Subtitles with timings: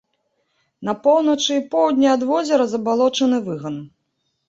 [0.89, 3.83] На поўначы і поўдні ад возера забалочаны выган.